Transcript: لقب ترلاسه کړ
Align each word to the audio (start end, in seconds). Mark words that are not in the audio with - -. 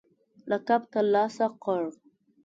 لقب 0.49 0.81
ترلاسه 0.91 1.47
کړ 1.63 1.81